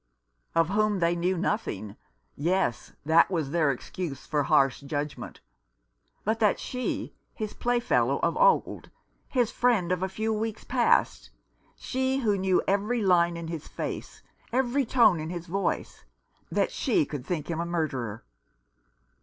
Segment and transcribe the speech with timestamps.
[0.55, 1.95] Of whom they knew nothing.
[2.35, 5.41] Yes, that was their excuse for harsh judgment.
[6.23, 8.89] But that she, his playfellow of old,
[9.27, 11.29] his friend of a few weeks past,
[11.75, 16.03] she, who knew every line in his face, every tone in his voice,
[16.49, 18.23] that she could think him a murderer